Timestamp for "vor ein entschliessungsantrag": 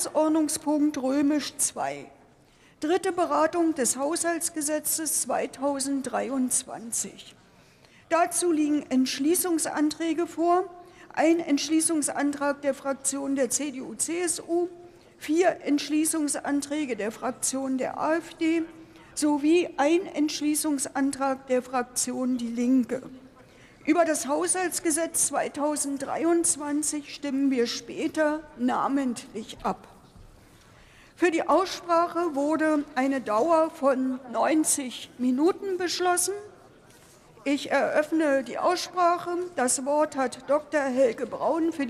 10.26-12.62